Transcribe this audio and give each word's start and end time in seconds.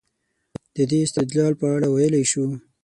د 0.75 0.77
دې 0.89 0.99
استدلال 1.05 1.53
په 1.61 1.65
اړه 1.75 1.87
ویلای 1.89 2.23
شو. 2.31 2.45